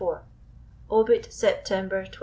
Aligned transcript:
Obiit 0.89 1.31
September 1.31 2.05
12. 2.07 2.15